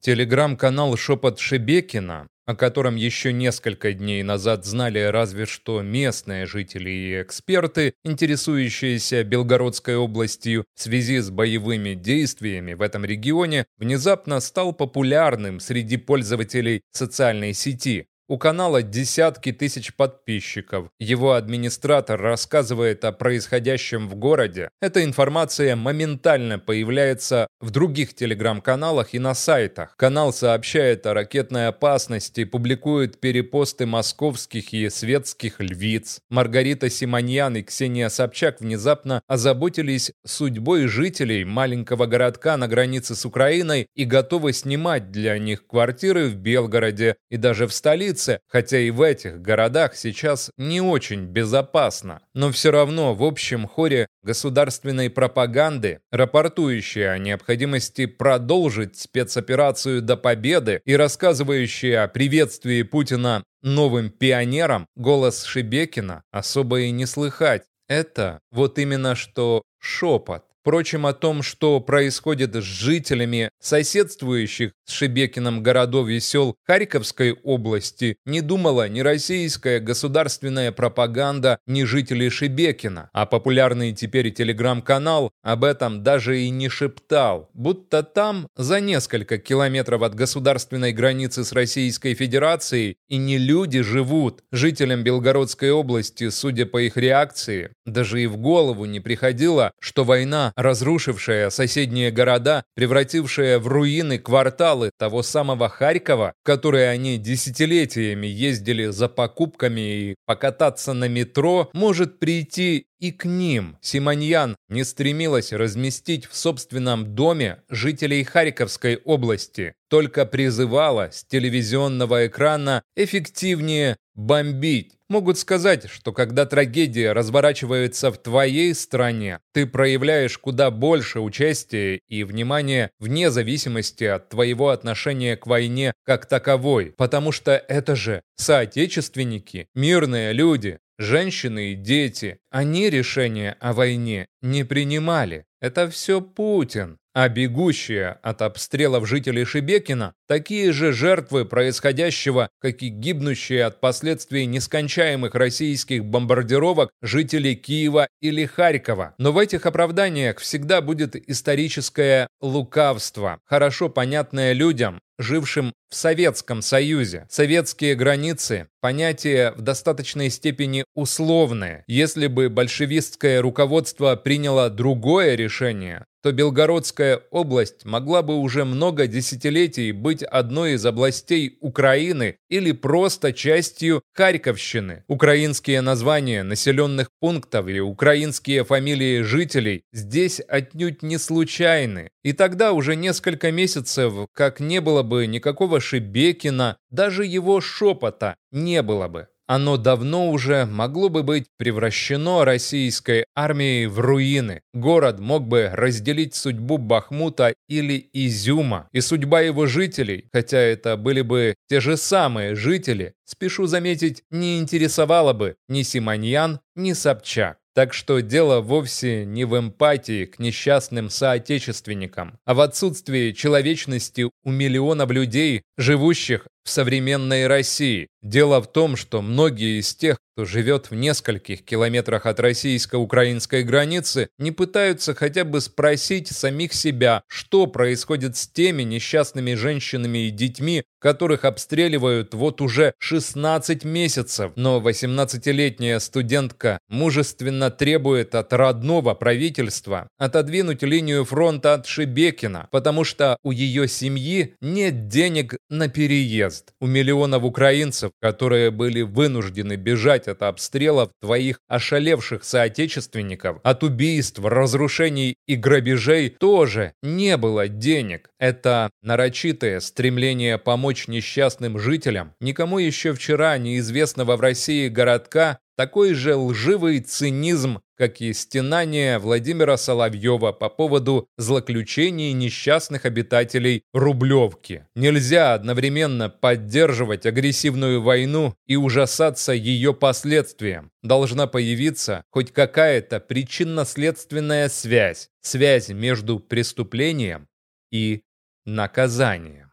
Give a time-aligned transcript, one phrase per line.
[0.00, 7.22] Телеграм-канал «Шепот Шебекина», о котором еще несколько дней назад знали разве что местные жители и
[7.22, 15.60] эксперты, интересующиеся Белгородской областью в связи с боевыми действиями в этом регионе, внезапно стал популярным
[15.60, 18.06] среди пользователей социальной сети.
[18.30, 20.86] У канала десятки тысяч подписчиков.
[21.00, 24.70] Его администратор рассказывает о происходящем в городе.
[24.80, 29.96] Эта информация моментально появляется в других телеграм-каналах и на сайтах.
[29.96, 36.20] Канал сообщает о ракетной опасности, публикует перепосты московских и светских львиц.
[36.28, 43.88] Маргарита Симоньян и Ксения Собчак внезапно озаботились судьбой жителей маленького городка на границе с Украиной
[43.96, 48.90] и готовы снимать для них квартиры в Белгороде и даже в столице столице, хотя и
[48.90, 52.20] в этих городах сейчас не очень безопасно.
[52.34, 60.80] Но все равно в общем хоре государственной пропаганды, рапортующей о необходимости продолжить спецоперацию до победы
[60.84, 67.64] и рассказывающей о приветствии Путина новым пионерам, голос Шебекина особо и не слыхать.
[67.88, 70.44] Это вот именно что шепот.
[70.60, 78.16] Впрочем, о том, что происходит с жителями соседствующих с Шебекиным городов и сел Харьковской области,
[78.26, 86.02] не думала ни российская государственная пропаганда, ни жители Шебекина, а популярный теперь телеграм-канал об этом
[86.02, 92.96] даже и не шептал, будто там, за несколько километров от государственной границы с Российской Федерацией,
[93.08, 94.42] и не люди живут.
[94.52, 100.49] Жителям Белгородской области, судя по их реакции, даже и в голову не приходило, что война
[100.56, 108.86] разрушившая соседние города, превратившая в руины кварталы того самого Харькова, в которые они десятилетиями ездили
[108.86, 113.78] за покупками и покататься на метро, может прийти и к ним.
[113.80, 122.82] Симоньян не стремилась разместить в собственном доме жителей Харьковской области, только призывала с телевизионного экрана
[122.96, 124.92] эффективнее бомбить.
[125.08, 132.22] Могут сказать, что когда трагедия разворачивается в твоей стране, ты проявляешь куда больше участия и
[132.22, 139.66] внимания вне зависимости от твоего отношения к войне как таковой, потому что это же соотечественники,
[139.74, 142.38] мирные люди, женщины и дети.
[142.50, 145.44] Они решения о войне не принимали.
[145.60, 146.99] Это все Путин.
[147.12, 154.46] А бегущие от обстрелов жители Шебекина– такие же жертвы происходящего, как и гибнущие от последствий
[154.46, 159.14] нескончаемых российских бомбардировок жители Киева или Харькова.
[159.18, 167.26] Но в этих оправданиях всегда будет историческое лукавство, хорошо понятное людям, жившим в Советском Союзе.
[167.28, 171.82] Советские границы– понятие в достаточной степени условное.
[171.88, 179.92] Если бы большевистское руководство приняло другое решение, то Белгородская область могла бы уже много десятилетий
[179.92, 185.04] быть одной из областей Украины или просто частью Харьковщины.
[185.08, 192.10] Украинские названия населенных пунктов или украинские фамилии жителей здесь отнюдь не случайны.
[192.22, 198.82] И тогда уже несколько месяцев, как не было бы никакого Шебекина, даже его шепота не
[198.82, 204.60] было бы оно давно уже могло бы быть превращено российской армией в руины.
[204.72, 211.22] Город мог бы разделить судьбу Бахмута или Изюма, и судьба его жителей, хотя это были
[211.22, 217.58] бы те же самые жители, спешу заметить, не интересовала бы ни Симоньян, ни Собчак.
[217.72, 224.50] Так что дело вовсе не в эмпатии к несчастным соотечественникам, а в отсутствии человечности у
[224.50, 228.08] миллионов людей, живущих в современной России.
[228.22, 234.30] Дело в том, что многие из тех, кто живет в нескольких километрах от российско-украинской границы,
[234.38, 240.84] не пытаются хотя бы спросить самих себя, что происходит с теми несчастными женщинами и детьми,
[240.98, 244.52] которых обстреливают вот уже 16 месяцев.
[244.56, 253.36] Но 18-летняя студентка мужественно требует от родного правительства отодвинуть линию фронта от Шебекина, потому что
[253.42, 256.72] у ее семьи нет денег на переезд.
[256.80, 265.36] У миллионов украинцев, которые были вынуждены бежать от обстрелов твоих ошалевших соотечественников, от убийств, разрушений
[265.46, 268.30] и грабежей, тоже не было денег.
[268.38, 276.36] Это нарочитое стремление помочь несчастным жителям, никому еще вчера неизвестного в России городка, такой же
[276.36, 284.86] лживый цинизм, как и стенание Владимира Соловьева по поводу злоключений несчастных обитателей Рублевки.
[284.94, 290.90] Нельзя одновременно поддерживать агрессивную войну и ужасаться ее последствиям.
[291.02, 297.48] Должна появиться хоть какая-то причинно-следственная связь, связь между преступлением
[297.92, 298.22] и
[298.64, 299.69] наказанием.